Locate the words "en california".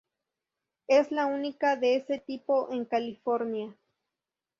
2.71-3.75